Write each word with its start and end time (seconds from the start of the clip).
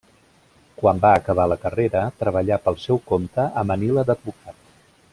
Quan 0.79 1.01
va 1.03 1.11
acabar 1.17 1.45
la 1.51 1.57
carrera, 1.67 2.03
treballà 2.23 2.59
pel 2.65 2.81
seu 2.87 3.03
compte 3.13 3.47
a 3.63 3.67
Manila 3.75 4.09
d'advocat. 4.11 4.63